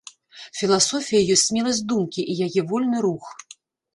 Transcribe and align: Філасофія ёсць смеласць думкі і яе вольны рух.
Філасофія 0.59 1.19
ёсць 1.35 1.43
смеласць 1.49 1.83
думкі 1.91 2.21
і 2.31 2.37
яе 2.47 2.61
вольны 2.71 2.97
рух. 3.09 3.25